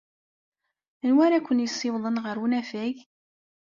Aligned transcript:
Anwa 1.05 1.23
ara 1.25 1.45
ken-yessiwḍen 1.45 2.21
ɣer 2.25 2.35
unafag? 2.43 2.95